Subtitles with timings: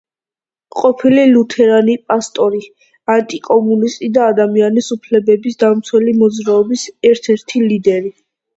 [0.83, 2.61] ყოფილი ლუთერანი პასტორი,
[3.17, 8.23] ანტიკომუნისტი და ადამიანის უფლებების დამცველი მოძრაობის ერთ-ერთი ლიდერი გდრ-ში.